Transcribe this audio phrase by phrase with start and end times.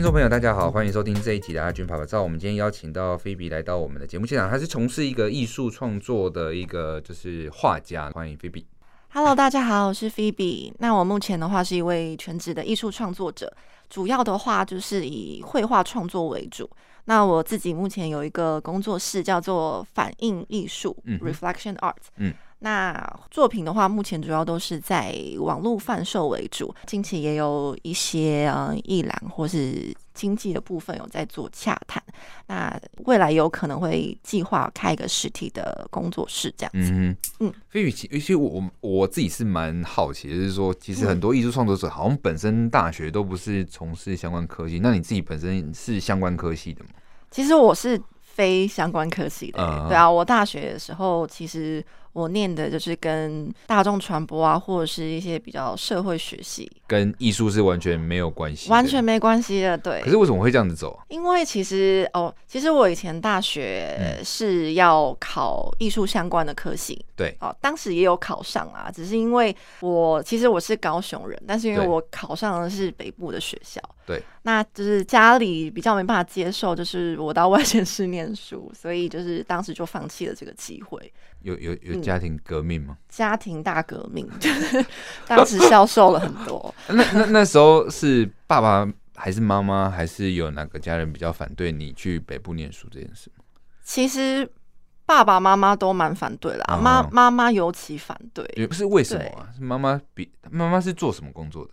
[0.00, 2.22] 听众朋友，大家好，欢迎收听这一集的阿军爸爸照。
[2.22, 8.66] 我们今天邀请到菲比来到我们的节目现场，他是从事一个艺术创作的一个就是画家，欢迎菲比。
[9.10, 10.72] Hello，大家好，我是菲比。
[10.78, 13.54] 那我目前的话是一位全职的艺术创作者，
[13.90, 16.70] 主要的话就是以绘画创作为主。
[17.04, 21.96] 那我自己目前有一个工作室，叫做反应艺术 （Reflection Art）。
[22.16, 22.32] 嗯。
[22.62, 22.94] 那
[23.30, 32.02] 作品的话，目前主要都是在网络贩售为主，近期也有一些呃艺廊或是经济的部分有在做洽谈。
[32.48, 36.92] 那未来有可能会计划开一个实体的工作室这样子。
[36.92, 46.90] 嗯嗯，菲比，其实我我自己是蛮好奇，就是说，其实很多艺术创作者好像本身大学都不是从事相关科系，那你自己本身是相关科系的吗？
[47.30, 51.82] 其实我是非相关科系的，欸，对啊，我大学的时候其实。
[52.12, 59.78] 我念的就是跟大众传播啊，或者是一些比较社会学系，跟艺术是完全没有关系，完全没关系的。
[59.78, 60.00] 对。
[60.02, 60.98] 可是为什么会这样子走？
[61.08, 67.48] 因为其实哦，其实我以前大学是要考艺术相关的科系，对、嗯。
[67.48, 74.22] 哦，当时也有考上啊，只是因为我其实我是高雄人，但是因为我考上的是北部的学校，对。
[74.42, 81.12] 那就是家里比较没办法接受，就是我到外县市念书，所以就是当时就放弃了这个机会。
[81.42, 82.96] 有有有家庭革命吗？
[82.98, 84.84] 嗯、家庭大革命，就是
[85.26, 86.74] 当时消瘦了很多。
[86.88, 93.30] 那那那时候是爸爸还是妈妈，还是有哪个家人比较反对你去北部念书这件事？
[93.82, 94.48] 其实
[95.04, 98.48] 爸爸妈妈都蛮反对啦，妈妈妈尤其反对。
[98.56, 99.48] 也不是为什么啊？
[99.54, 101.72] 是妈妈比妈妈是做什么工作的？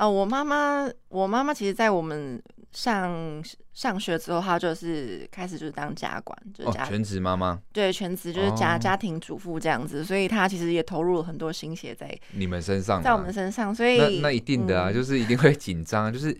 [0.00, 3.44] 啊、呃，我妈妈，我妈妈其实，在我们上
[3.74, 16.32] 上学之后，她就是开始就是当家管，就是家、哦、全职妈妈，对，全职就是家、哦、家庭主妇这样子，所以她其实也投入了很多心血在你们身上，在我们身上，所以那那一定的啊，嗯、就是一定会紧张，就是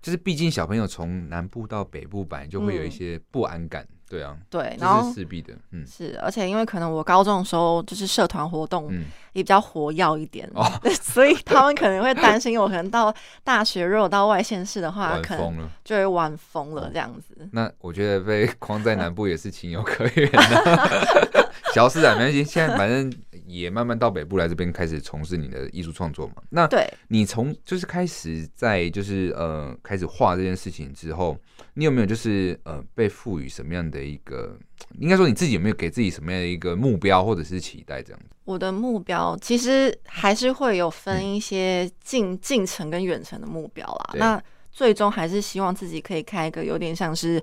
[0.00, 3.82] 就是毕竟小朋友从南部到北部本来就会有一些不安感。
[3.82, 8.90] 嗯对啊，对，然后是势必的，嗯，是，而且因为可能我高中的时候就是社团活动
[9.32, 10.64] 也比较活跃一点， 哦、
[11.00, 13.14] 所以他们可能会担心我可能到
[13.44, 17.48] 大学如果到外县市的话，可能就会玩疯了这样子。
[17.52, 21.47] 那我觉得被框在南部也是情有可原的。
[21.78, 22.42] 小事啊，没关系。
[22.42, 23.12] 现在反正
[23.46, 26.34] 也慢慢到北部来这边开始从事你的艺术创作嘛。
[26.50, 31.38] 那对，你从就是开始在就是呃开始画这件事情之后，
[31.74, 34.58] 你有没有就是呃被赋予什么样的一个？
[34.98, 38.26] 应该说你自己有没有给自己什么样的一个目标或者是期待这样子？
[38.44, 44.14] 我的目标其实还是会有分一些近近程跟远程的目标啦。
[44.14, 47.40] 那最终还是希望自己可以开一个有点像是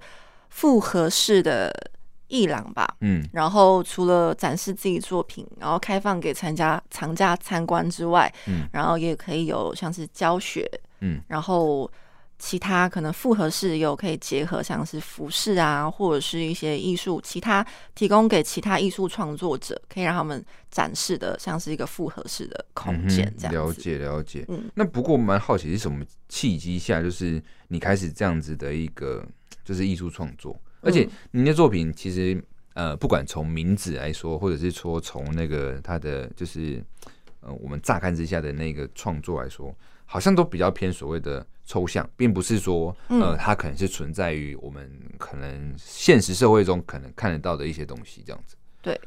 [0.50, 1.72] 复合式的。
[2.36, 10.70] 艺廊吧，嗯，然后除了展示自己作品，然后开放给参加藏家参观之外，嗯，然后也可以有像是教学，
[11.00, 11.90] 嗯，然后
[12.38, 17.66] 其他可能复合式有可以结合像是服饰啊，或者是一些艺术，其他
[17.96, 23.54] 提供给其他艺术创作者，可以让他们展示的像是一个复合式的空间这样。
[23.54, 29.26] 嗯，了解了解，嗯，那不过蛮好奇是什么契机下，就是你开始这样子的一个
[29.64, 30.60] 就是艺术创作。
[30.86, 32.40] 而且您的作品其实，
[32.76, 36.80] 呃，不管从名字来说，或者是说从那个他的就是，
[37.40, 39.76] 呃，我们乍看之下的那个创作来说，
[40.06, 44.88] 好像都比较偏所谓的抽象，并不是说，呃，它可能是存在于我们
[45.18, 48.56] 可能现实社会中可能看得到的一些东西这样子。
[48.84, 49.02] 对，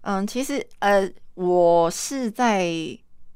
[0.00, 2.68] 嗯，其实，呃，我是在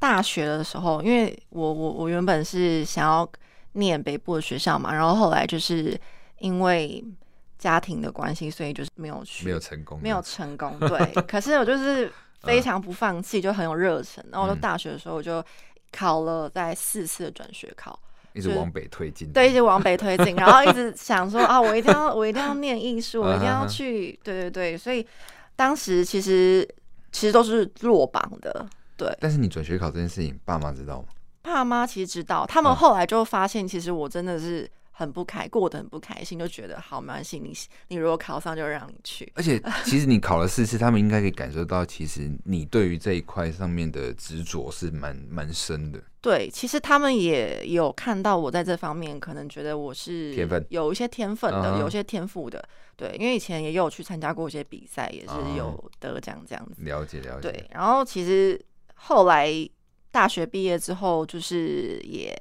[0.01, 3.31] 大学的时候，因为我我我原本是想要
[3.75, 5.97] 念北部的学校嘛，然后后来就是
[6.41, 7.05] 因为。
[7.65, 10.79] 家庭的关系，所以就是没有去，没有成功，没有成功。
[10.81, 12.13] 对， 可是我就是
[12.43, 14.23] 非常不放弃，就很有热忱。
[14.31, 15.43] 然后我大学的时候，我就
[15.91, 17.99] 考了在四次的转学考，
[18.35, 24.77] 一直往北推进，对，一直往北推进， 然后一直想说啊，我一定要，我一定要念艺术， 我一定要去，对对对。
[24.77, 25.07] 所以
[25.57, 26.69] 当时其实
[27.13, 28.67] 其实都是落榜的，
[28.99, 29.11] 对。
[29.23, 31.09] 但是你转学考这件事情，爸妈知道吗？
[31.41, 34.71] 爸妈其实知道，他们后来就发现，其实我真的是。
[34.97, 37.41] 很不开，过得很不开心，就觉得好没关系。
[37.41, 37.53] 你
[37.89, 39.31] 你如果考上，就让你去。
[39.35, 46.01] 而且 其实你考了四次，他们应该可以感受到，其实你对于这一块上面的执着是蛮蛮深的。
[46.21, 52.65] 对，其实他们也有看到我在这方面，可能觉得我是天分，有一些天分的，有一些天赋的。
[52.97, 56.83] 对，因为以前也有去参加过一些比赛，也是有得奖这样子。
[56.83, 57.51] 了解了解。
[57.51, 58.65] 对，然后其实
[58.95, 59.53] 后来
[60.13, 62.33] 大学毕业之后，就是也。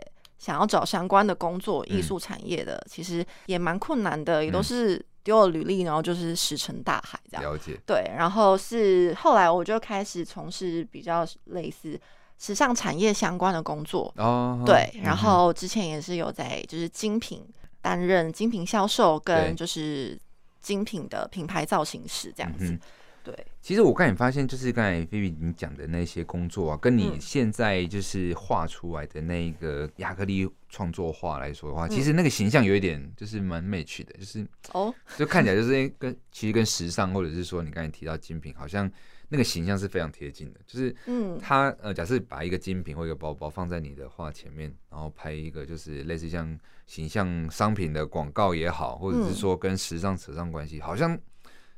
[0.43, 7.53] 想要找相关的工作，艺术产业的，嗯、其实也蛮困难的，也都是丢了履历，然后就是石沉大海这样。
[7.53, 7.79] 了解。
[7.85, 11.97] 对，然后是后来我就开始从事比较类似
[12.37, 14.61] 时尚产业相关的工作哦。
[14.65, 17.41] 对，然后之前也是有在就是精品
[17.81, 20.19] 担任精品销售跟就是
[20.59, 22.77] 精品的品牌造型师这样子。
[23.23, 38.91] 对，其实我刚才发现，就是刚才菲菲你讲的那些工作啊，跟你现在就是画出来的那个亚克力创作画来说的话，嗯、其实那个形象有一点就是蛮 match 的，就是哦， 就看起来就是跟其实跟时尚或者是说你刚才提到精品，好像
[39.29, 40.59] 那个形象是非常贴近的。
[40.67, 51.17] 就是嗯，他呃，假设把一个精品或一个包包放在你的画前面，然后拍一个就是类似像形象商品的广告也好，或者是说跟时尚扯上关系，好像。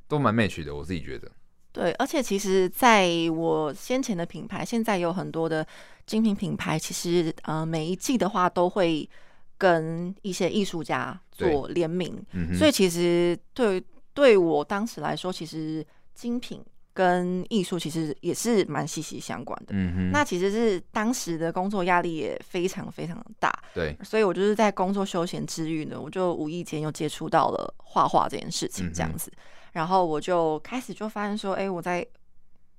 [0.08, 1.30] 都蛮 match 的，我自己觉得。
[1.72, 5.68] 对，而且其实在我先前的品牌，现在有很多的
[6.06, 9.10] 精品品牌，其实呃每一季的话都会
[9.58, 16.64] 跟一些艺术家做联名，嗯，所以其实对对我当时来说，其实精品
[16.94, 19.74] 跟艺术其实也是蛮息息相关的。
[19.76, 23.54] 嗯哼，那其实是当时的工作压力也非常非常的大。
[23.74, 29.30] 对，所以我就是在工作休闲之余呢，我就无意间又接触到了画画这件事情，这样子。
[29.36, 29.40] 嗯
[29.76, 32.06] 然后我就开始就发现说，哎，我在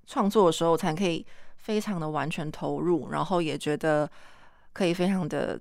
[0.07, 1.25] 创作的时候才可以
[1.57, 4.11] 非常的完全投入，然后也觉得
[4.73, 5.61] 可以非常的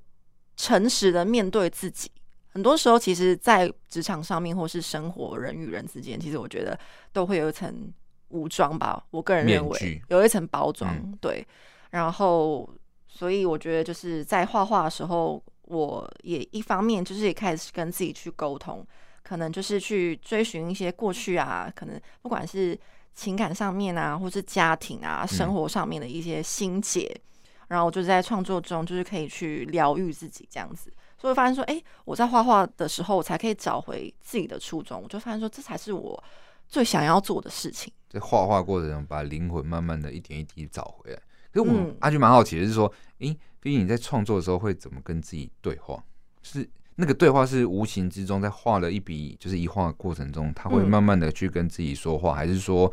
[0.56, 2.10] 诚实的面对自己。
[2.48, 6.80] 很多时候，其实，在职场上面或是生活人与人之间，其实我觉得
[7.12, 7.94] 都会有一层
[8.30, 9.04] 武装吧。
[9.12, 11.46] 我个人认为有一层包装，嗯、对。
[11.90, 12.70] 然后，
[13.10, 18.88] 所以我觉得就是在画画的时候，我也一方面就是也开始跟自己去沟通。
[19.28, 22.80] 可能就是去追寻一些过去啊，可能不管是
[23.16, 30.94] 情感上面啊，或是家庭啊、生活上面的一些心结，嗯、然后就是在创作中，就是可以去疗愈自己这样子。
[31.18, 35.02] 所以发现说，哎、欸，我在画画的时候，我才可以找回自己的初衷。
[35.02, 36.24] 我就发现说，这才是我
[36.68, 37.92] 最想要做的事情。
[38.08, 41.18] 在画画过程中，把灵魂慢慢的一点一滴找回来。
[41.52, 46.04] 可是我、嗯、阿橘蛮好奇的是说，哎、欸，毕竟你在创作的时候会怎么跟自己对话？
[46.44, 46.70] 是？
[46.96, 52.92] 那个对话是无形之中在画了一笔，就是一画过程中，他会慢慢的去跟自己说话，嗯、还是说，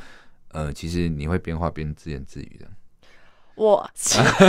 [0.48, 2.66] 呃，其实你会边画边自言自语的？
[3.54, 3.88] 我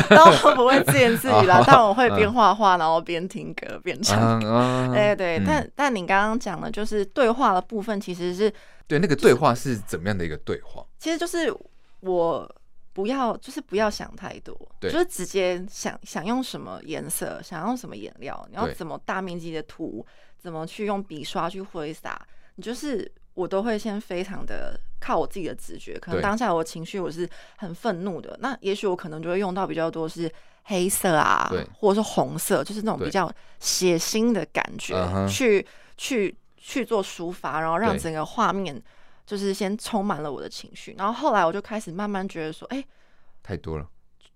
[0.10, 4.92] 当然不会自言自语啦， 但我会边画画，然后边听歌边唱歌。
[4.96, 8.52] 哎，对，嗯、但但你刚刚讲的，就是对话的部分，其实是
[8.88, 10.84] 对那个对话是怎么样的一个对话？
[11.00, 11.54] 其实就是
[12.00, 12.56] 我。
[12.94, 20.06] 不要，就是不要想太多，就是直接想想用什么颜色，想用什么颜料，你要怎么大面积的涂，
[20.38, 22.22] 怎么去用笔刷去挥洒，
[22.56, 25.98] 你就是我都会先非常的靠我自己的直觉。
[25.98, 30.32] 可能当下我情绪我是很愤怒的，那也许我可能就会用到比较多是
[30.66, 34.94] 黑色啊，或者是红色，就是那种比较血腥的感觉，
[35.28, 35.66] 去
[35.98, 38.80] 去去做抒发，然后让整个画面。
[39.26, 42.88] 就是先充满了我的情绪，然后后来我就开始慢慢觉得说，哎、欸，
[43.42, 43.90] 太多了，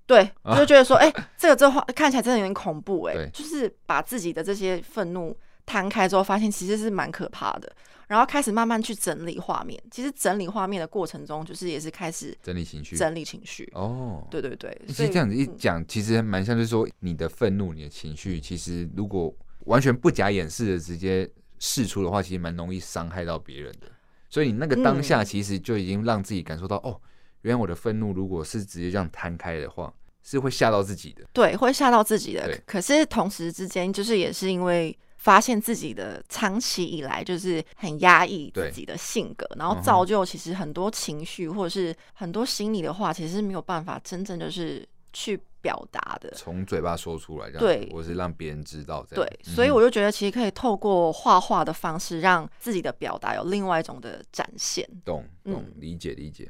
[0.06, 7.70] 对，我就觉得说，哎、啊欸，这个这话看起来真的有点恐怖、欸，哎，就是把自己的这些愤怒摊开之后，发现其实是蛮可怕的，
[8.08, 9.82] 然后开始慢慢去整理画面。
[9.92, 13.70] 其实整理画面的过程中，就是也是开始整理情绪，整理情绪。
[13.74, 19.34] 哦，对对对，其实这样子一讲，其实蛮像，就是说你的愤怒、你的情绪，其实如果
[19.66, 21.30] 完全不假掩饰的直接
[21.60, 23.88] 释出的话，其实蛮容易伤害到别人的。
[24.30, 27.02] 所以你那个当下其实就已经让自己感受到，嗯、哦，
[27.42, 29.94] 原来我的愤怒如果是直接这样摊开的话，
[30.24, 31.24] 是会吓到自己的。
[31.32, 32.62] 对，会吓到自己的。
[32.66, 45.40] 可是同时之间，就是也是因为发现自己的长期以来就是很压抑自己的性格，然后造就其实很多情绪或者是很多心里的话，其实是没有办法真正就是去。
[45.60, 54.88] 表达的，从嘴巴说出来，对，我是让别人知道这样，对，所以我就觉得其实可以透过画画的方式，让自己的表达有另外一种的展现。
[55.04, 56.50] 懂，懂，理解，理解。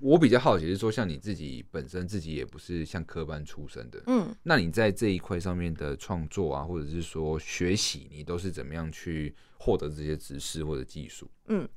[0.00, 11.30] 我比较好奇是说，像你自己本身自己也不是像科班出身的，嗯，那你在这一块上面的创作啊，或者是说学习，你都是怎么样去获得这些知识或者技术？
[11.48, 11.68] 嗯。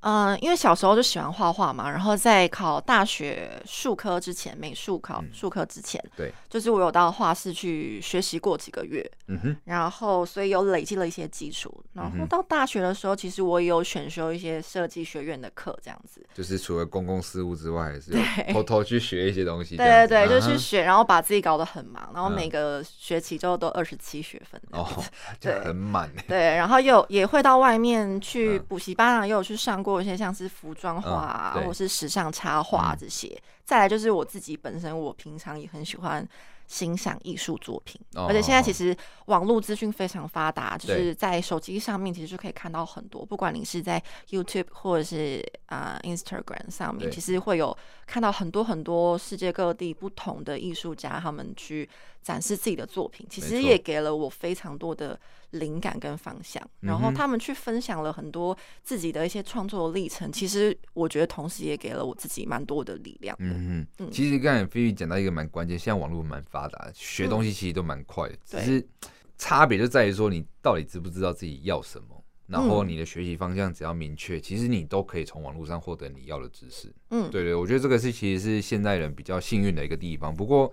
[0.00, 18.12] 嗯，因为小时候就喜欢画画嘛，然后在考大学术科之前，美术考术科之前，嗯，对，就是我有到画室去学习过几个月，嗯哼，然后所以有累积了一些基础，然后到大学的时候，其实我也有选修一些设计学院的课，这样子，就是除了公共事务之外，还是
[18.54, 24.88] 偷偷去学一些东西， 对对对，就去学，然后把自己搞得很忙，然后每个学期就都二十七学分，哦，
[25.38, 29.89] 对，很满，对，然后又也会到外面去补习班啊，又有去上过。
[29.90, 33.36] 做一些像是服装画啊，或是时尚插画这些。
[33.64, 36.26] 再来就是我自己本身，我平常也很喜欢
[36.68, 51.88] 欣赏艺术作品，哦、而且现在其实网络资讯非常发达，哦、就是在手机上面其实就可以看到很多，不管你是在 YouTube 或者是啊、呃、Instagram 上面，其实会有看到很多很多世界各地不同的艺术家他们去
[52.22, 55.18] 展示自己的作品，其实也给了我非常多的
[55.50, 56.62] 灵感跟方向。
[56.80, 63.44] 然后他们去分享了很多自己的一些创作历程，其实我觉得同时也给了我自己蛮多的力量的。
[63.44, 68.88] 嗯嗯，其实刚才菲菲讲到一个蛮关键，现在网络蛮发达，学东西其实都蛮快的，嗯、只是
[69.36, 76.92] 差别就在于说你到底知不知道自己要什么，然后你的学习方向只要明确，其实你都可以从网络上获得你要的知识。
[77.10, 80.34] 嗯，对对，我觉得这个是其实是现代人比较幸运的一个地方。
[80.34, 80.72] 不过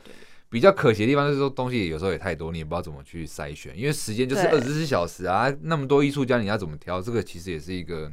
[0.50, 7.02] 比较可惜的地方就是说东西有时候也太多，你也不知道怎么去筛选，因为时间就是二十四小时啊，那么多艺术家你要怎么挑？
[7.02, 8.10] 这个其实也是一个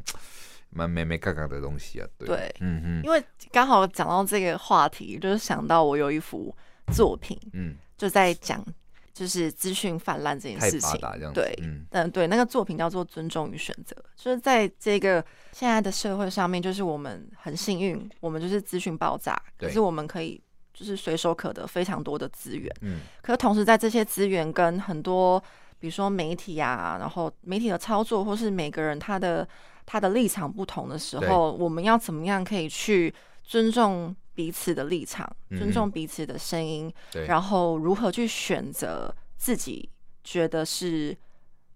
[0.71, 2.09] 蛮没没嘎嘎的东西啊。
[2.19, 3.23] 对，对嗯哼，因为
[3.53, 6.53] 刚好讲到这个话题，就是想到我有一幅
[6.93, 8.65] 作品，嗯，就在讲
[9.13, 11.01] 就是资讯泛滥这件事情，
[11.33, 11.57] 对，
[11.93, 20.43] 嗯，对，那个作品叫做《尊重与选择》，就是在这个现在的社会上面，就是我们很幸运，我们就是资讯爆炸，可是我们可以。
[20.75, 25.41] 就是随手可得非常多的资源，嗯，可是同时在这些资源跟很多，
[25.79, 29.49] 比如说媒体啊，然后媒体的操作，或是每个人他的
[29.87, 33.15] 他的立场不同的时候，我们要怎么样可以去
[33.45, 36.93] 尊重彼此的立场，尊重彼此的声音，
[37.29, 39.89] 然后如何去选择自己
[40.25, 41.17] 觉得是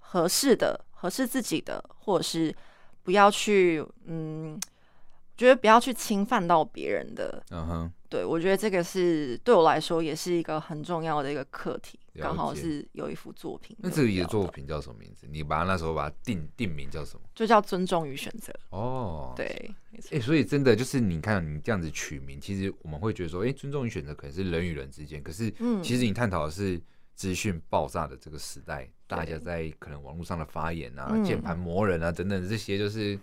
[0.01, 2.53] 合适的、合适自己的，或者是
[3.05, 4.59] 不要去，嗯，
[5.39, 7.93] 觉得不要去侵犯到别人的，嗯哼。
[8.11, 11.99] 对，我觉得这个是对我来说也是一个很重要的一个课题。
[12.19, 15.27] 刚好是有一幅作品，那这个作品叫什么名字？
[15.31, 17.21] 你把它那时候把它定定名叫什么？
[17.35, 18.51] 就叫尊重与选择。
[18.71, 19.45] 哦，对，
[19.93, 25.53] 哎、欸，所以真的就是你看你这样子取名，其实我们会觉得说，哎、欸，尊重与选择可能是人与人之间，可是
[25.83, 26.81] 其实你探讨的是
[27.15, 33.17] 资讯爆炸的这个时代，大家在可能网络上的发言啊、键盘磨人啊等等这些，就是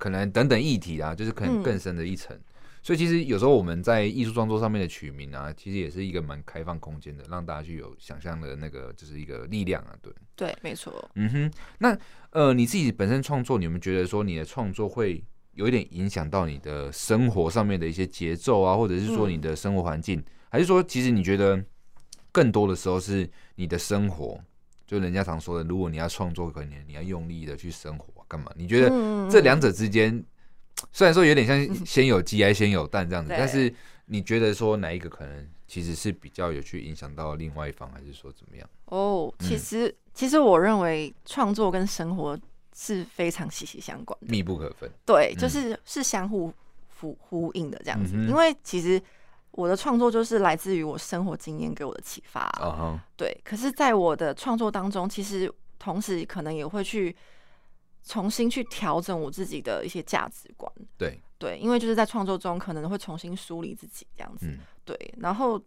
[0.00, 2.34] 可能等等议题啊，就是可能更深的一层。
[2.82, 10.10] 所以其实有时候我们在艺术创作上面的取名啊，其实也是一个蛮开放空间的，让大家去有想象的那个就是一个力量啊，对。
[10.34, 11.10] 对，没错。
[11.14, 11.96] 嗯哼，那
[12.30, 21.62] 呃你自己本身创作，你们觉得说你的创作会有一点影响到你的生活上面的一些节奏啊，或者是说你的生活环境，嗯、还是说其实你觉得
[22.32, 24.40] 更多的时候是你的生活，
[24.86, 28.52] 就人家常说的，如果你要创作，可能你要用力的去生活，干嘛？
[28.54, 28.88] 你觉得
[29.28, 30.24] 这两者之间？
[30.92, 33.70] 虽然说有点像 先有鸡还是先有蛋这样子，但是
[34.06, 38.66] 你觉得说哪一个可能其实是比较有去影响到另外一方，还是说怎么样？
[38.86, 42.38] 哦，其实其实我认为创作跟生活
[42.74, 44.88] 是非常息息相关的，密不可分。
[45.04, 46.50] 对，就是是相互
[47.00, 48.14] 呼呼应的这样子。
[48.14, 48.98] 因为其实
[49.50, 52.50] 我的创作就是来自于我生活经验给我的启发。
[53.16, 53.38] 对。
[53.44, 57.14] 可是，在我的创作当中，其实同时可能也会去。
[58.02, 65.14] 重新去调整我自己的一些价值观，对对，因为就是在创作中可能会重新梳理自己这样子，嗯、对。
[65.18, 65.60] 然后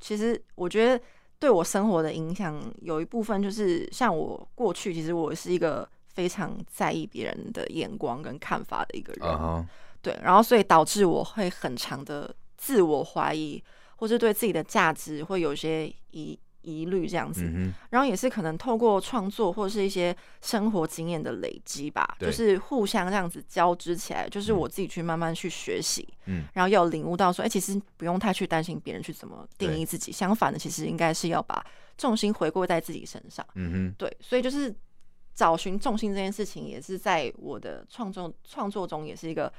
[0.00, 1.02] 其实我觉得
[1.38, 9.66] 对我生活的影响有一部分就是，像我过去其实我是一个非常在意别人的眼光跟看法的一个人，uh huh.
[10.02, 10.18] 对。
[10.22, 13.62] 然后所以导致我会很长的自我怀疑，
[13.96, 16.38] 或是对自己的价值会有些疑。
[16.66, 17.42] 疑虑这样子，
[17.90, 31.64] 然后也是可能透过创作或者是一些生活经验的累积吧，就是互相这样子交织起来，就是我自己去慢慢去学习，嗯，然后要领悟到说，哎，其实不用太去担心别人去怎么定义自己，相反的，其实应该是要把
[31.96, 34.74] 重心回归在自己身上，嗯哼，对，所以就是
[35.34, 39.52] 找寻重心这件事情，也是在我的创作创作中也是一个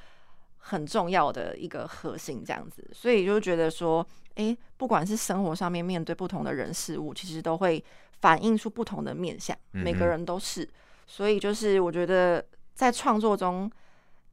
[0.58, 4.06] 很重要的一个核心，这样子，所以就觉得说。
[4.38, 7.84] 诶，不管是生活上面面对不同的人事物，其实都会
[8.20, 9.58] 反映出不同的面相。
[9.72, 10.70] 每个人都是，
[11.08, 12.46] 所以就是我觉得
[12.76, 13.68] 在创作中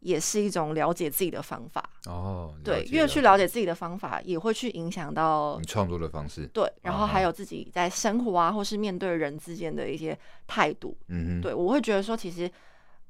[0.00, 1.82] 也是一种了解自己的方法。
[2.04, 6.46] 哦，对，越去了解自己的方法，也会去影响到你创作的方式。
[6.52, 10.14] 对，然后还有自己在生活啊，或是面对人之间的一些
[10.46, 10.94] 态度。
[11.08, 12.50] 嗯哼，对，我会觉得说，其实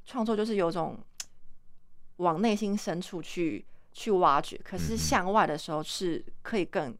[0.06, 0.96] 创作就是有种
[2.16, 3.64] 往内心深处去。
[3.96, 6.92] 去挖掘，可是向外的时候是可以更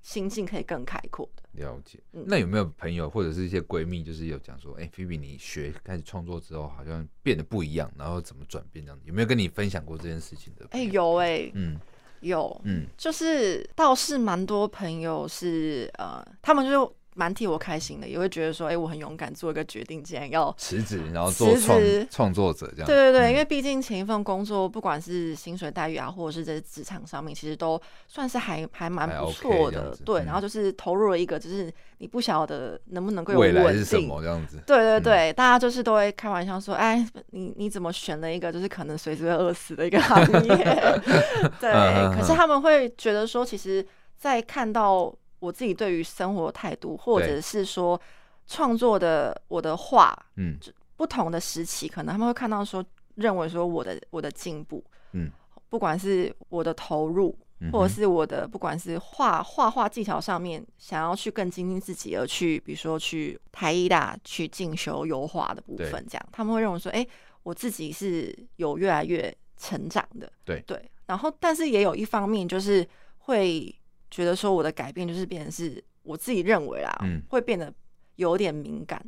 [0.00, 1.42] 心境可以更开阔的。
[1.62, 2.00] 了解。
[2.10, 9.04] 那有没有朋友或者是一些闺蜜，就是有讲说，哎、欸，菲比，你学开始创作之后，好像变得不一样，然后怎么转变这样子？
[9.06, 10.64] 有没有跟你分享过这件事情的？
[10.70, 11.78] 哎、欸，有哎、欸，嗯，
[12.20, 22.86] 有，嗯，就是倒是蛮多朋友是呃，他们就是蛮替我开心的，也会觉得说，哎、欸，我很勇敢做一个决定，既然要辞职，然后做创创作者这样。
[22.86, 29.90] 对对对，嗯、因为毕竟前一份工作，不管是薪水待遇啊，或者是在职场上面，其实都算是还还蛮不错的。
[29.90, 34.62] OK、对，然后就是投入了一个，就是你不晓得能不能够有稳定，未来是什么这样子。
[34.64, 41.00] 对对对，嗯、大家就是都会开玩笑说，哎，你你怎么选了一个就是可能随时会饿死的一个行业？
[41.58, 41.72] 对，
[42.16, 43.84] 可是他们会觉得说，其实，
[44.16, 45.12] 在看到。
[45.40, 48.00] 我自己对于生活态度，或者是说
[48.46, 50.58] 创作的我的画，嗯，
[50.96, 55.30] 不同的时期，可能他们会看到说，认为说我的我的进步，嗯，
[55.68, 57.38] 不管是我的投入，
[57.70, 66.28] 或者是我的不管是画画画技巧上面，想要去更精进自己，而去比如说去台艺大去进修油画的部分，这样。
[66.32, 67.06] 他们会认为说，哎，
[67.42, 70.60] 我自己是有越来越成长的，对。
[70.66, 72.84] 对，然后但是也有一方面就是
[73.18, 73.72] 会。
[74.10, 77.72] 觉得说我的改变就是变成是我自己认为啦，嗯，会变得
[78.16, 79.04] 有点敏感，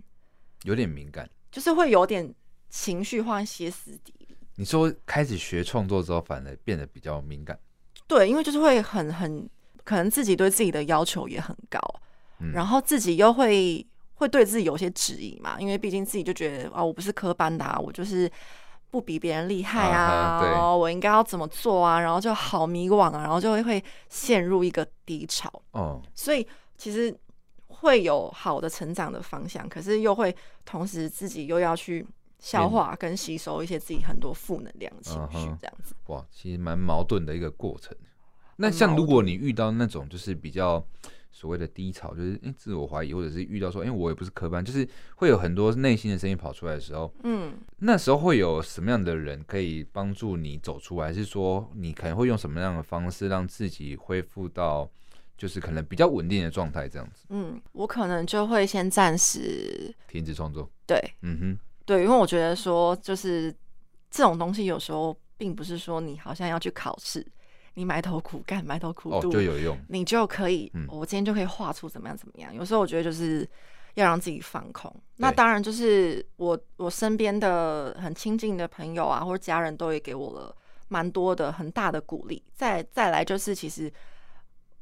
[0.64, 2.34] 有点敏感，就是会有点
[2.68, 4.36] 情绪化、歇斯底里。
[4.56, 7.58] 你说开始学创作之后，反而变得比较敏感？
[8.06, 9.48] 对，因为就是会很很
[9.84, 11.80] 可能自己对自己的要求也很高，
[12.38, 18.30] 嗯，然后自己又会会对自己有些质疑嘛，因为毕竟自己就觉得啊，我不是科班的啊，我就是。
[18.90, 20.40] 不比别人厉害啊！
[20.58, 22.00] 哦，我应该要怎么做啊？
[22.00, 25.50] 然后就好迷惘啊，然后就会会陷入一个低潮。
[25.72, 27.16] 哦，所以其实
[27.68, 32.06] 会有好的成长的方向，可是又会同时自己又要去
[32.38, 35.94] 消化跟吸收一些自己很多负能量的情绪，这样子。
[36.06, 37.96] 哇，其实蛮矛盾的一个过程。
[38.56, 40.84] 那像如果你遇到那种就是比较。
[41.30, 51.06] 所谓的低潮，就是自我怀疑，或者是遇到说，因、欸、为我也不是科班，就是会有很多内心的声音跑出来的时候，嗯，那时候会有什么样的人可以帮助你走出来？
[51.06, 54.90] 还是说你可能会用什么样的方式让自己恢复到
[55.38, 56.88] 就是可能比较稳定的状态？
[56.88, 60.68] 这样子，嗯，我可能就会先暂时停止创作。
[60.86, 63.54] 对，嗯哼，对，因为我觉得说，就是
[64.10, 67.24] 这种东西有时候并不是说你好像要去考试。
[67.74, 72.52] 你埋头苦干，埋头苦读，哦，就有用，你就可以，嗯，我今天就可以画出怎么样怎么样。
[72.54, 73.48] 有时候我觉得就是
[73.94, 74.94] 要让自己放空。
[75.16, 80.54] 那当然就是我我身边的很亲近的朋友啊，或者家人都会给我了
[80.88, 82.42] 蛮多的很大的鼓励。
[82.54, 83.90] 再再来就是，其实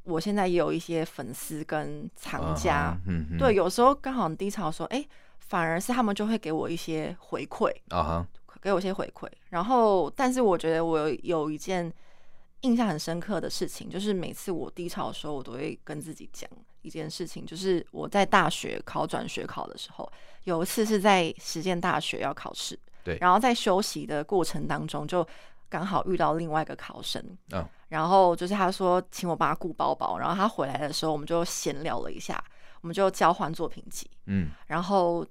[0.04, 2.96] 我现在也有一些粉丝跟藏家，
[3.38, 5.04] 对，有时候刚好很低潮的时候，哎，
[5.38, 8.26] 反而是他们就会给我一些回馈啊，
[8.62, 9.28] 给我一些回馈。
[9.50, 11.92] 然后，但是我觉得我有有一件。
[12.62, 16.48] 印象很深刻的事情，就是每次我低潮的时候，我都会跟自己讲
[16.82, 20.10] 一件事情，就是我在大学考转学考的时候，
[20.44, 25.26] 有一次是在实践大学要考试，对，然后在休息的过程当中，就
[25.68, 32.42] 刚好遇到另外一个考生，嗯、哦，然后就是他说请我帮他顾包包，然后他回来的时候，我们就闲聊了一下，
[32.80, 35.26] 我们就交换作品集，嗯，然后。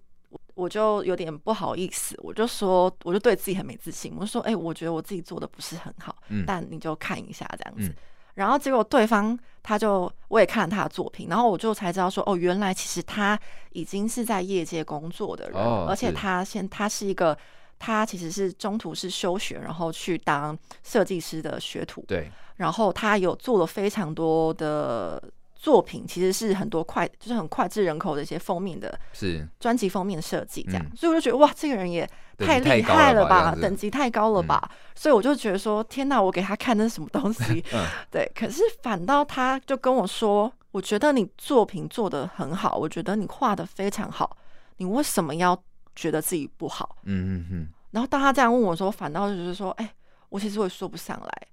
[0.57, 7.89] 我就有点不好意思，我就说，我就对自己很没自信，我就说，哎、欸，我觉得我自己做的不是很好，嗯，但你就看一下这样子。
[7.89, 7.95] 嗯、
[8.33, 13.39] 然后结果对方他就我也看了他的作品，然后我就才知道说，哦，原来其实他
[13.73, 17.37] 已经是在业界工作的人，哦、而且他现他是一个，
[17.77, 25.21] 他其实是中途是休学，然后去当设计师的学徒，对，然后他有做了非常多的。
[25.67, 37.62] 作品其实是很多脍，就是很脍炙人口的一些封面的，是专辑封面设计这样，嗯、所以我就觉得哇，这个人也太厉害了吧，等级太高了吧，嗯、所以我就觉得说，天哪，我给他看的是什么东西？
[37.75, 44.38] 嗯、对，可是反倒他就跟我说，我觉得你作品做的很好，我觉得你画的非常好，
[44.77, 45.62] 你为什么要
[45.97, 46.95] 觉得自己不好？
[47.03, 47.69] 嗯嗯嗯。
[47.91, 49.91] 然后当他这样问我说，反倒就是说，哎、欸，
[50.30, 51.47] 我其实我也说不上来。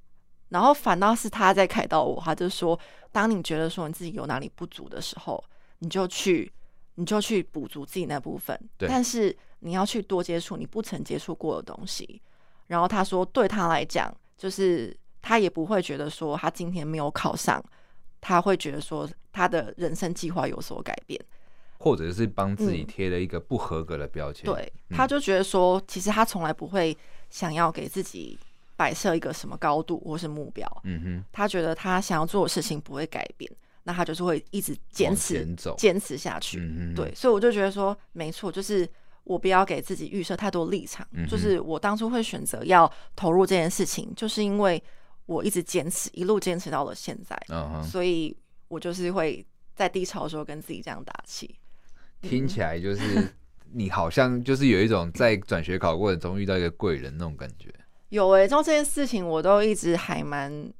[0.51, 2.79] 然后反倒是他在开导我，他就说：
[3.11, 5.43] 当你觉得说你自己有哪里不足的时候，
[5.79, 6.53] 你就去，
[6.95, 8.59] 你就去补足自己那部分。
[8.77, 8.89] 对。
[8.89, 12.21] 但是你要去多接触你不曾接触过的东西。
[12.69, 17.63] 然后他说，对他来讲，就是他也不会觉得说他今天没有考上，
[18.21, 21.21] 他会觉得说他的人生计划有所改变，
[21.79, 24.45] 或者是帮自己贴了一个不合格的标签。
[24.45, 26.97] 嗯、对，他就觉得说，其实他从来不会
[27.29, 28.39] 想要给自己。
[28.77, 33.51] 摆设一个什么高度或是目标，嗯哼，他觉得他想要做的事情不会改变，
[33.85, 38.89] 那他就是会一直坚持坚持下去，嗯哼，对，所以我就觉得说，没错，就是
[39.23, 44.83] 我不要给自己预设太多立场，嗯，就是我当初会选择要投入这件事情，就是因为
[45.27, 48.37] 我一直坚持，一路坚持到了现在，嗯哼，所以
[48.69, 51.55] 我就是会在低潮的时候跟自己这样打气。
[52.21, 53.35] 听起来就是
[53.73, 57.73] 你好像就是有一种在转学考过程中遇到一个贵人那种感觉。
[58.15, 60.73] 有哎、欸，就这件事情，我都一直还蛮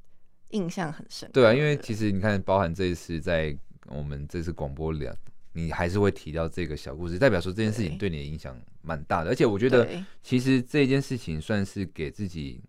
[0.51, 1.29] 印象很深。
[1.33, 3.53] 对啊，因为其实你看，包含这一次在
[3.87, 5.05] 我们这次广播里
[5.51, 9.31] 你还是会提到这个小故事，代表说这件事情对你的影响蛮大的。
[9.31, 9.85] 而且我觉得，
[10.23, 12.61] 其实这件事情算是给自己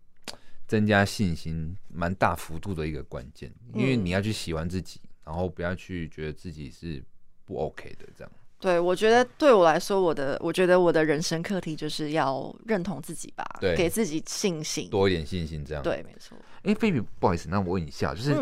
[0.66, 7.00] 增加信心蛮大幅度的一个关键，因为你要去喜欢自己，然后不要去觉得自己是
[7.44, 8.32] 不 OK 的这样。
[8.66, 15.80] 对，我觉得对我来说，我的我觉得我的人生课题就是要认同自己吧，对，给自己信心，多一点信心，这样。
[15.84, 16.36] 对，没错。
[16.64, 18.36] 哎，菲比，不好意思，那我问一下，就是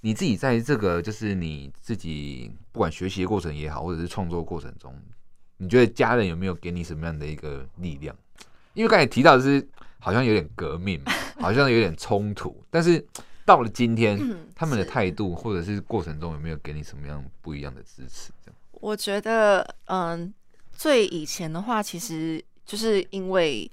[0.00, 4.92] 你自己在这个，就是你自己不管学习的过程也好，或者是创作过程中，
[5.58, 8.12] 你觉得家人有没有给你什么样的一个力量？
[8.74, 9.64] 因为刚才提到的是
[10.00, 11.00] 好像有点革命，
[11.38, 13.06] 好像有点冲突，但是
[13.44, 14.18] 到了今天，
[14.56, 18.32] 他们的态度或者是过程中有没有给你什么样不一样的支持？
[18.44, 18.57] 这样？
[18.80, 20.32] 我觉得，嗯，
[20.72, 23.70] 最以前的话，其实就是因为，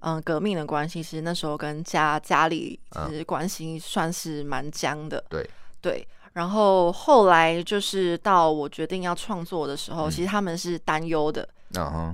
[0.00, 5.22] 嗯，革命的关系，其实那时候跟家家里其实关系算是蛮僵的。
[5.28, 5.48] 对
[5.80, 6.06] 对。
[6.34, 11.48] 然后后来就是到我决定要创作的时候，其实他们是担忧的。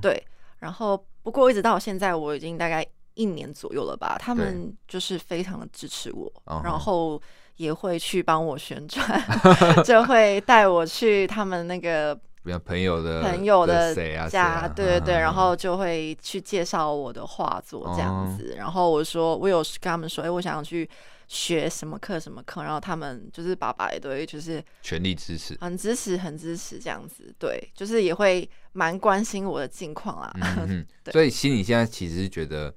[0.01, 0.23] 对。
[0.59, 7.21] 然后不过一直到现在，我已经大概一年左右了吧，他们就是非常的支持我，然后。
[7.59, 9.21] 也会去帮我宣传，
[9.85, 12.17] 就会带我去他们那个，
[12.57, 13.93] 朋友的朋友的
[14.29, 18.55] 家，对对对，然后就会去介绍我的画作这样子。
[18.57, 20.89] 然后我说，我有跟他们说，哎，我想要去
[21.27, 27.35] 学什么课什么课，然后他们就是爸爸也对，就是全力支持，很支持，很支持这样子。
[27.41, 30.33] 对，就是也会蛮关心我的近况啦。
[30.69, 32.73] 嗯，所以心里现在其实是觉得。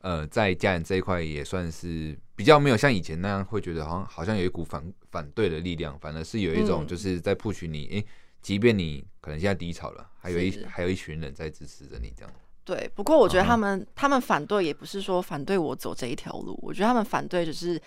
[0.00, 4.80] 呃，在家人这一块也算是比较没有像以前那样会觉得好像好像有一股反
[5.10, 8.06] 反对的力量，反而是有一种就是在 push 你，哎、嗯欸，
[8.46, 12.32] 即便你可能现在低潮了，还有一还有一群人在支持着你这样。
[12.64, 13.86] 对，不过我觉得他们、uh.
[13.96, 17.80] 他们反对也不是说反对我走这一条路，我觉得他们反对就是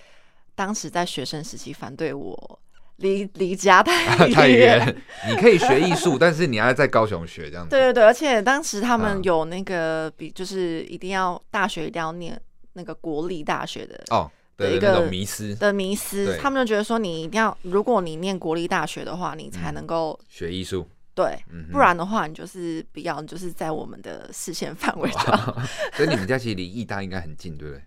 [0.56, 2.60] 当时在学生时期反对我。
[2.98, 5.02] 离离家太远， 太远。
[5.30, 7.70] 你可以学艺术，但是你要在高雄学这样子。
[7.70, 12.38] 对对对，而且当时他们有那个比，就是一定要大学一定要念
[12.74, 20.88] 那个国立大学的哦，的一个迷失的迷失，他们就觉得说你一定要，如果你念国立大学的话，你才能够学艺术。
[21.16, 21.38] 对，
[21.72, 25.24] 不然的话你就是不要，就是在我们的视线范围上。
[25.96, 27.84] 所以你们家其实离艺大应该很近，对不对？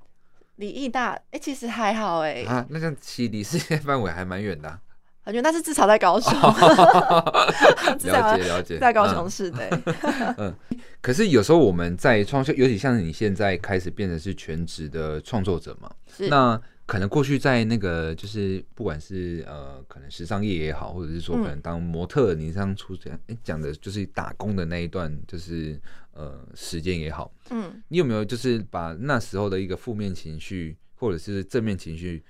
[0.57, 2.43] 离艺大，哎，其实还好哎。
[2.43, 4.79] 啊，那像其实离视线范围还蛮远的。
[5.25, 6.33] 感觉那是至少在高雄，
[8.05, 9.71] 了解了解，在高雄市对。
[10.37, 10.53] 嗯，
[11.01, 15.91] 可是有时候我们在创作，尤其像你现在开始变成是全职的创作者嘛，
[16.29, 25.81] 那可能过去在那个就是不管是呃可能时尚业也好，或者是说可能当模特，你当初这样哎讲的就是打工的那一段，就是
[26.13, 32.23] 呃时间也好，嗯，你有没有就是把那时候的一个负面情绪或者是正面情绪，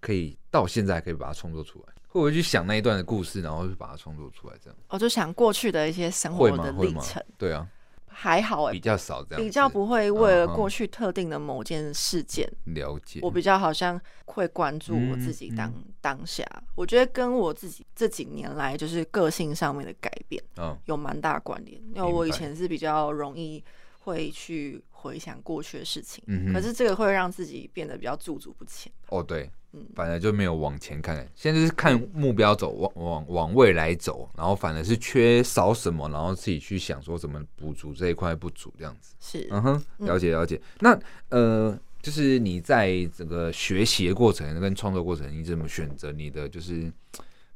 [0.00, 1.91] 可以到现在可以把它创作出来？
[2.12, 4.54] 会不会去想那一段的故事，然后就把它创作出来？
[4.62, 7.24] 这样，我就想过去的一些生活的历程。
[7.38, 7.66] 对啊，
[8.06, 13.20] 还好哎，比较少这样，比较不会为了过去特定的某件事件了解。
[13.22, 15.72] 我比较好像会关注我自己当
[16.02, 16.44] 当下。
[16.74, 21.80] 我觉得跟我自己这几年来就是个性上面的改变，嗯，有蛮大关联。
[21.94, 23.64] 因为我以前是比较容易
[24.00, 26.22] 会去回想过去的事情，
[26.52, 28.92] 可是这个会让自己变得比较驻足不前。
[29.08, 29.50] 哦，对。
[29.94, 39.14] 反而就没有往前看，现在就是看目标走，往往往未来走，然后反而是缺少什么，然后自己去想说怎么补足这一块不足，这样子。
[39.18, 40.56] 是，嗯哼，了解了解。
[40.56, 46.92] 嗯、那呃，就是你在整个学习的过程跟创作过程，你怎么选择你的就是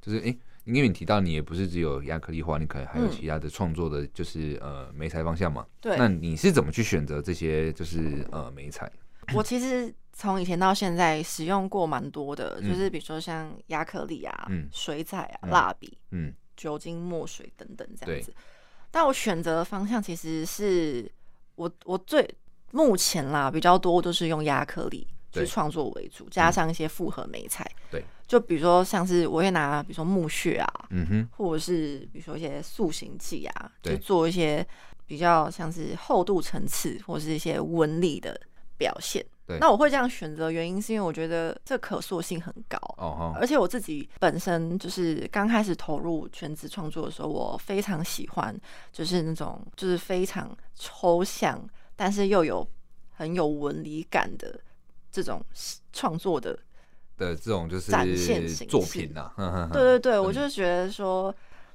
[0.00, 5.66] 就是哎，因为你提到你也不是只有亚克力画，你可能还有其他的创作的，就是呃媒材方向嘛。
[5.80, 5.96] 对。
[5.98, 8.90] 那你是怎么去选择这些就是呃媒材？
[9.34, 9.94] 我其实。
[10.18, 18.32] 从以前到现在使用过蛮多的，嗯、就是比如说像亚克力啊、嗯、水彩啊、蜡笔、嗯、酒精、墨水等等这样子。
[18.90, 21.06] 但我选择的方向其实是
[21.56, 22.26] 我我最
[22.70, 27.70] 目前啦比较多都是用亚克力去创作为主，加上一些复合媒材。
[27.90, 34.66] 对，就比如说像是我会拿比如说木屑啊，嗯哼，或者是比如说一些塑形剂啊，对就做一些
[35.04, 38.40] 比较像是厚度层次或是一些纹理的
[38.76, 39.24] 表现。
[39.46, 43.36] 对那我会这样选择，原因是因为我觉得这可塑性很高，oh, oh.
[43.36, 48.52] 而且我自己本身就是刚开始投入全职创作的时候，我非常喜欢，
[48.90, 52.68] 就是那种就是非常抽象，但是又有
[53.12, 54.58] 很有纹理感的
[55.12, 55.40] 这种
[55.92, 56.58] 创作的
[57.16, 59.70] 的这种就是展现作品呐、啊。
[59.72, 61.32] 对对对，嗯、我就是觉得说，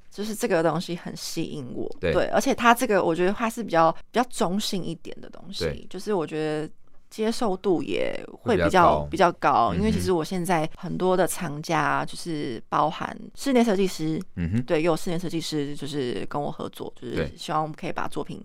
[0.09, 6.69] 就是这个东西很吸引我，对，对，而且它这个我觉得它是比较比较中性一点的东西，就是我觉得。
[7.11, 18.41] 接受度也会比较比较高，因为其实我现在很多的藏家就是包含室内设计师，嗯哼，对，也有室内设计师就是跟我合作，就是希望我们可以把作品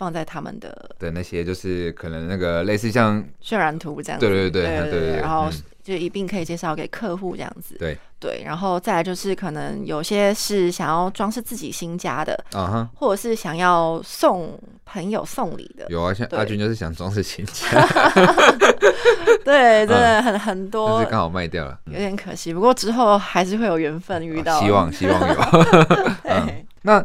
[0.00, 5.50] 放在他们的的那些就是可能那个类似像渲染图这样子，对对对对对，然后
[5.84, 7.98] 就一并可以介绍给客户这样子，对。
[8.18, 15.86] 对，然后再来就是可能有些是想要装饰自己新家的啊哈或者是想要送朋友送礼的。
[15.88, 17.64] 有啊，像阿军就是想装饰新家。
[19.42, 22.52] 对，真的很很多，就是刚好卖掉了，有点可惜。
[22.52, 25.34] 不过之后还是会有缘分遇到，希望希望有。
[26.82, 27.02] 那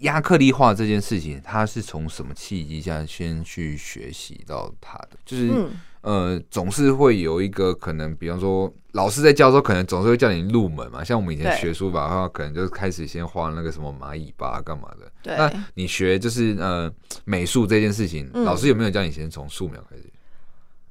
[0.00, 5.10] 压克力画这件事情，它是从什么契机下先去学习到它的？
[5.24, 5.50] 就是。
[5.50, 11.02] 嗯呃，总是会有一个可能，比方说老师在教的时候，可能总是会叫你入门嘛。
[11.02, 15.10] 像我们以前学书法的话，可能就开始先画那个什么蚂蚁吧，干嘛的。
[15.20, 15.36] 对。
[15.36, 16.90] 那你学就是呃
[17.24, 20.04] 美术这件事情，嗯、老师有没有叫你先从素描开始？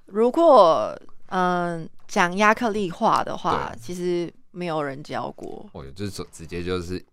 [0.07, 0.95] 如果
[1.27, 5.67] 嗯讲亚克力画的话，其实没有人教过。
[5.71, 7.03] 哦，就是直接就是。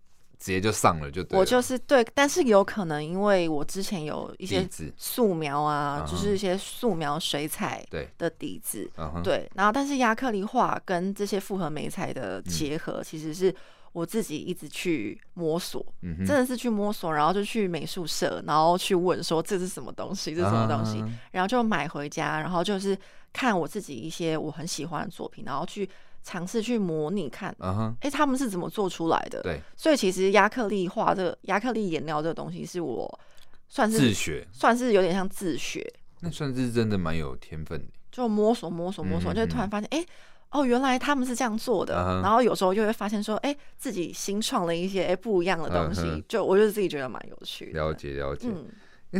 [0.44, 1.40] 直接就上了，就对了。
[1.40, 7.82] 我就是对，但是有可能因为我之前有一些素描啊，就是一些素描水彩
[8.18, 8.86] 的底子，
[9.22, 9.50] 对。
[9.54, 13.54] 然后，但是亚克力画跟这些复合媒材的结合，其实是
[13.92, 22.94] 我自己一直去摸索，真的是去摸索，然后就去美术社，然后去问说这是什么东西，这是什么东西，然后就买回家，然后就是
[23.32, 25.88] 看我自己一些我很喜欢的作品，然后去。
[26.24, 27.94] 尝试去模拟看，哎、uh huh.
[28.00, 29.42] 欸，他们是怎么做出来的？
[29.42, 33.20] 对，所以其实亚克力画这个压克力颜料这个东西，是我
[33.68, 35.86] 算是自学，算是有点像自学。
[36.20, 40.06] 那算是真的蛮有天分的，就摸索摸索摸索，就突然发现，哎、欸，
[40.50, 41.94] 哦，原来他们是这样做的。
[41.94, 42.22] Uh huh.
[42.22, 46.24] 然后有时候就会发现说，哎、欸，自己新创了一些哎、欸、不一样的东西，uh huh.
[46.26, 47.78] 就我就自己觉得蛮有趣的。
[47.78, 48.48] 了解了解。
[48.48, 48.64] 嗯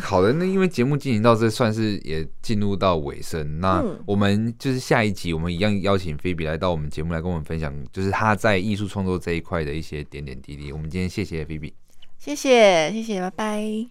[0.01, 3.61] 好的，那因为节目进行到这，算是也进入到尾声。
[3.61, 10.73] 那我们就是下一集，我们一样邀请菲比来到我们节目来跟我们分享，就是他在艺术创作这一块的一些点点滴滴。
[10.73, 11.73] 我们今天谢谢菲比，
[12.19, 13.87] 谢谢谢谢，拜拜。